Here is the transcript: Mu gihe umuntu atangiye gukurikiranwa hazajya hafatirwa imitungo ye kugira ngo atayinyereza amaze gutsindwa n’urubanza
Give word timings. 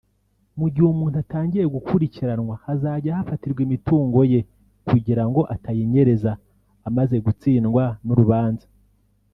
Mu 0.59 0.67
gihe 0.73 0.87
umuntu 0.93 1.15
atangiye 1.23 1.65
gukurikiranwa 1.75 2.55
hazajya 2.65 3.17
hafatirwa 3.19 3.61
imitungo 3.67 4.19
ye 4.31 4.41
kugira 4.87 5.23
ngo 5.29 5.41
atayinyereza 5.53 6.31
amaze 6.87 7.15
gutsindwa 7.25 7.83
n’urubanza 8.05 8.67